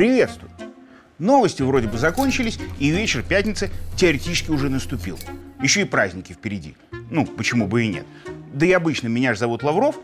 [0.00, 0.50] Приветствую!
[1.18, 5.18] Новости вроде бы закончились, и вечер пятницы теоретически уже наступил.
[5.60, 6.74] Еще и праздники впереди.
[7.10, 8.06] Ну, почему бы и нет.
[8.54, 9.96] Да и обычно меня же зовут Лавров,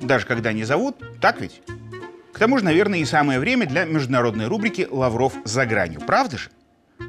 [0.00, 1.60] даже когда не зовут, так ведь?
[2.32, 6.00] К тому же, наверное, и самое время для международной рубрики «Лавров за гранью».
[6.02, 6.50] Правда же?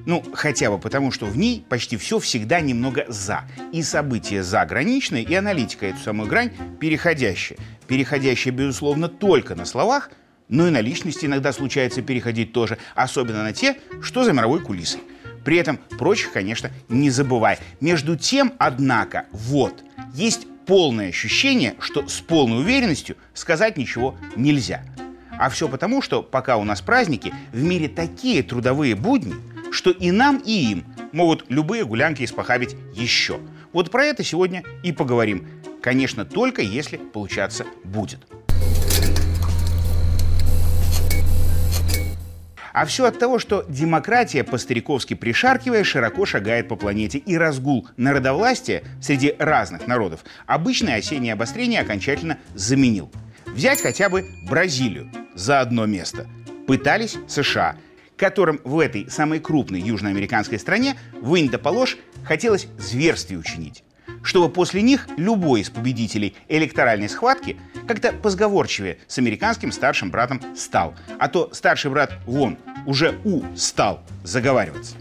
[0.07, 3.43] Ну, хотя бы потому, что в ней почти все всегда немного «за».
[3.71, 7.59] И события заграничные, и аналитика эту самую грань переходящая.
[7.87, 10.09] Переходящая, безусловно, только на словах–
[10.53, 15.01] но и на личности иногда случается переходить тоже, особенно на те, что за мировой кулисой.
[15.43, 17.57] При этом прочих, конечно, не забывай.
[17.81, 24.85] Между тем, однако, вот, есть полное ощущение, что с полной уверенностью сказать ничего нельзя.
[25.39, 29.33] А все потому, что пока у нас праздники, в мире такие трудовые будни,
[29.71, 33.39] что и нам, и им могут любые гулянки испохабить еще.
[33.73, 35.47] Вот про это сегодня и поговорим.
[35.81, 38.19] Конечно, только если получаться будет.
[42.73, 48.83] А все от того, что демократия, по-стариковски пришаркивая, широко шагает по планете, и разгул народовластия
[48.99, 53.11] среди разных народов обычное осеннее обострение окончательно заменил.
[53.45, 56.25] Взять хотя бы Бразилию за одно место.
[56.65, 57.75] Пытались США,
[58.17, 61.59] которым в этой самой крупной южноамериканской стране, вынь да
[62.23, 63.83] хотелось зверствие учинить
[64.23, 67.57] чтобы после них любой из победителей электоральной схватки
[67.87, 70.95] как-то позговорчивее с американским старшим братом стал.
[71.19, 74.95] А то старший брат вон уже у стал заговариваться.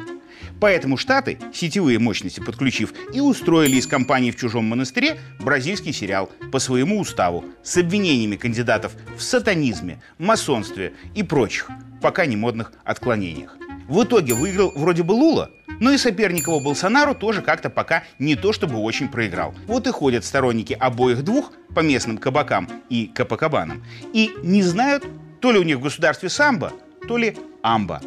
[0.61, 6.61] Поэтому Штаты, сетевые мощности подключив, и устроили из компании в чужом монастыре бразильский сериал по
[6.61, 11.69] своему уставу с обвинениями кандидатов в сатанизме, масонстве и прочих,
[12.01, 13.57] пока не модных отклонениях.
[13.89, 15.51] В итоге выиграл вроде бы Лула,
[15.81, 19.55] но и соперник его Болсонару тоже как-то пока не то чтобы очень проиграл.
[19.67, 25.05] Вот и ходят сторонники обоих двух по местным кабакам и капакабанам и не знают,
[25.41, 26.73] то ли у них в государстве самбо,
[27.09, 28.01] то ли амба.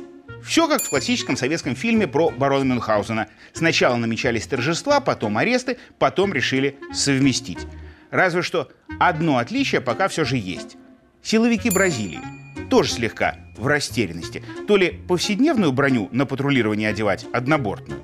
[0.44, 3.28] Все как в классическом советском фильме про барона Мюнхгаузена.
[3.54, 7.66] Сначала намечались торжества, потом аресты, потом решили совместить.
[8.12, 10.78] Разве что одно отличие пока все же есть.
[11.24, 14.44] Силовики Бразилии тоже слегка в растерянности.
[14.68, 18.02] То ли повседневную броню на патрулирование одевать однобортную,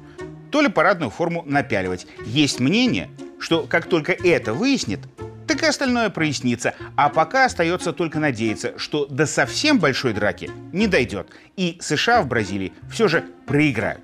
[0.52, 2.08] то ли парадную форму напяливать.
[2.26, 5.00] Есть мнение, что как только это выяснит,
[5.48, 6.76] так и остальное прояснится.
[6.96, 11.28] А пока остается только надеяться, что до совсем большой драки не дойдет.
[11.58, 14.02] И США в Бразилии все же проиграют.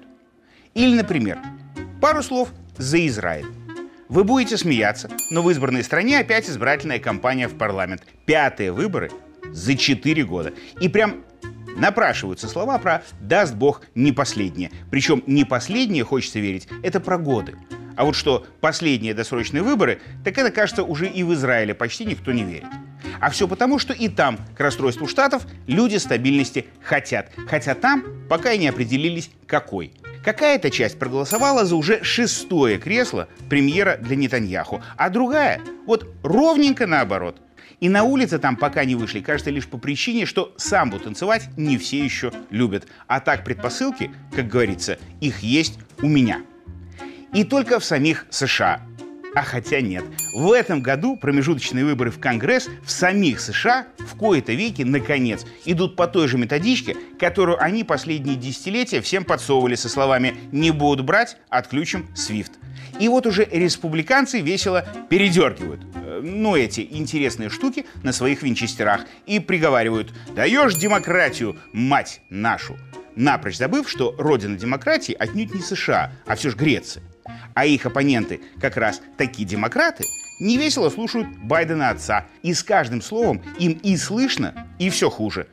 [0.74, 1.40] Или, например,
[2.02, 3.46] пару слов за Израиль.
[4.10, 8.04] Вы будете смеяться, но в избранной стране опять избирательная кампания в парламент.
[8.26, 9.12] Пятые выборы
[9.58, 10.54] за 4 года.
[10.80, 11.24] И прям
[11.76, 14.72] напрашиваются слова про «даст Бог не последнее».
[14.92, 17.56] Причем не последнее, хочется верить, это про годы.
[17.96, 22.32] А вот что последние досрочные выборы, так это, кажется, уже и в Израиле почти никто
[22.32, 22.68] не верит.
[23.20, 27.32] А все потому, что и там, к расстройству штатов, люди стабильности хотят.
[27.48, 29.94] Хотя там пока и не определились, какой.
[30.24, 37.42] Какая-то часть проголосовала за уже шестое кресло премьера для Нетаньяху, а другая, вот ровненько наоборот–
[37.80, 41.78] и на улице там пока не вышли, кажется, лишь по причине, что самбу танцевать не
[41.78, 42.88] все еще любят.
[43.08, 46.42] А так предпосылки, как говорится, их есть у меня.
[47.34, 48.82] И только в самих США.
[49.36, 50.04] А хотя нет.
[50.34, 55.96] В этом году промежуточные выборы в Конгресс в самих США в кои-то веки, наконец, идут
[55.96, 61.38] по той же методичке, которую они последние десятилетия всем подсовывали со словами «не будут брать,
[61.50, 62.54] отключим SWIFT».
[63.00, 65.82] И вот уже республиканцы весело передергивают
[66.22, 72.78] ну, эти интересные штуки на своих винчестерах и приговаривают «даешь демократию, мать нашу!»
[73.18, 77.04] напрочь забыв, что родина демократии отнюдь не США, а все же Греция.
[77.56, 80.06] А их оппоненты, как раз такие демократы,
[80.40, 85.48] невесело слушают Байдена отца, и с каждым словом им и слышно, и все хуже.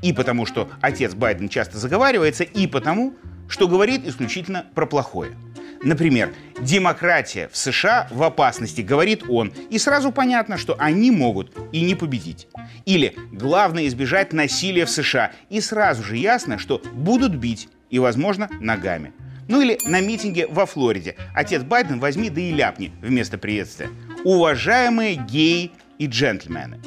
[0.00, 3.14] И потому, что отец Байден часто заговаривается, и потому,
[3.48, 5.32] что говорит исключительно про плохое–
[5.82, 11.82] Например, демократия в США в опасности, говорит он, и сразу понятно, что они могут и
[11.82, 12.48] не победить.
[12.84, 18.48] Или главное избежать насилия в США, и сразу же ясно, что будут бить и, возможно,
[18.60, 19.12] ногами.
[19.46, 21.16] Ну или на митинге во Флориде.
[21.34, 23.88] Отец Байден возьми да и ляпни вместо приветствия.
[24.24, 26.80] Уважаемые геи и джентльмены.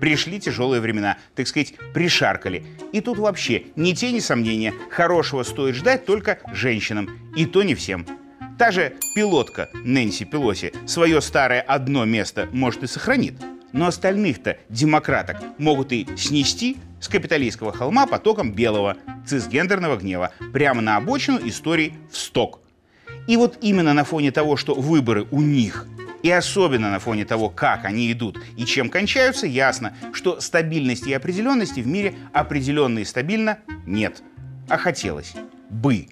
[0.00, 2.64] Пришли тяжелые времена, так сказать, пришаркали.
[2.92, 8.06] И тут вообще ни тени сомнения, хорошего стоит ждать только женщинам, и то не всем.
[8.60, 13.32] Та же пилотка Нэнси Пелоси свое старое одно место может и сохранит.
[13.72, 20.96] Но остальных-то демократок могут и снести с капиталистского холма потоком белого цисгендерного гнева прямо на
[20.96, 22.60] обочину истории в сток.
[23.26, 25.86] И вот именно на фоне того, что выборы у них
[26.22, 31.14] И особенно на фоне того, как они идут и чем кончаются, ясно, что стабильности и
[31.14, 34.22] определенности в мире определенно и стабильно нет.
[34.68, 35.32] А хотелось
[35.70, 36.08] бы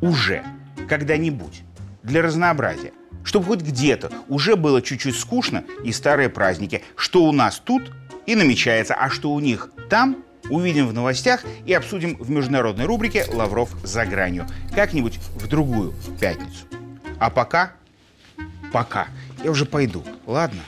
[0.00, 0.42] уже
[0.88, 1.62] когда-нибудь
[2.02, 2.92] для разнообразия.
[3.24, 6.82] Чтобы хоть где-то уже было чуть-чуть скучно и старые праздники.
[6.96, 7.92] Что у нас тут
[8.26, 10.16] и намечается, а что у них там
[10.50, 16.66] увидим в новостях и обсудим в международной рубрике «Лавров за гранью» как-нибудь в другую пятницу.
[17.18, 17.72] А пока,
[18.72, 19.06] пока,
[19.44, 20.60] я уже пойду, ладно?